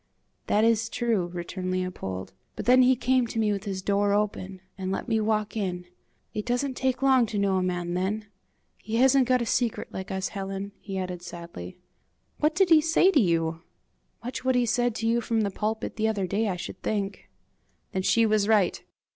[0.47, 4.59] "That is true," returned Leopold; "but then he came to me with his door open,
[4.75, 5.85] and let me walk in.
[6.33, 8.25] It doesn't take long to know a man then.
[8.79, 11.77] He hasn't got a secret like us, Helen," he added, sadly.
[12.39, 13.61] "What did he say to you?"
[14.23, 17.29] "Much what he said to you from the pulpit the other day, I should think."
[17.91, 18.81] Then she was right!